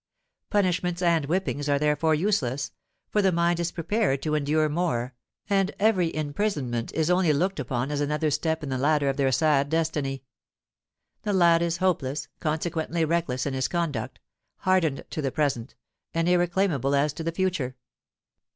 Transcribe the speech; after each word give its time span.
Punishments 0.49 0.99
and 1.03 1.25
whippings 1.25 1.69
are 1.69 1.77
therefore 1.77 2.15
useless, 2.15 2.71
for 3.11 3.21
the 3.21 3.31
mind 3.31 3.59
is 3.59 3.71
prepared 3.71 4.23
to 4.23 4.33
endure 4.33 4.67
more, 4.67 5.13
and 5.47 5.75
every 5.77 6.07
imprisonment 6.15 6.91
is 6.93 7.11
only 7.11 7.31
looked 7.31 7.59
upon 7.59 7.91
as 7.91 8.01
another 8.01 8.31
step 8.31 8.63
in 8.63 8.69
the 8.69 8.79
ladder 8.79 9.09
of 9.09 9.17
their 9.17 9.31
sad 9.31 9.69
destiny. 9.69 10.23
The 11.21 11.33
lad 11.33 11.61
is 11.61 11.77
hopeless, 11.77 12.29
consequently 12.39 13.05
reckless 13.05 13.45
in 13.45 13.53
his 13.53 13.67
conduct,—hardened 13.67 15.05
to 15.11 15.21
the 15.21 15.31
present, 15.31 15.75
and 16.15 16.27
irreclaimable 16.27 16.95
as 16.95 17.13
to 17.13 17.23
the 17.23 17.31
future. 17.31 17.75